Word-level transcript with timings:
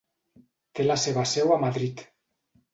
Té 0.79 0.85
la 0.87 0.97
seva 1.03 1.27
seu 1.35 1.55
a 1.59 1.61
Madrid. 1.69 2.05